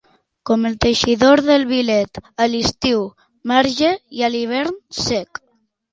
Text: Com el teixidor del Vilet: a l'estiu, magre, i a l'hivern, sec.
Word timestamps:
Com 0.49 0.63
el 0.67 0.77
teixidor 0.85 1.41
del 1.49 1.67
Vilet: 1.73 2.21
a 2.45 2.49
l'estiu, 2.53 3.03
magre, 3.53 3.93
i 4.21 4.25
a 4.31 4.35
l'hivern, 4.37 4.85
sec. 5.03 5.45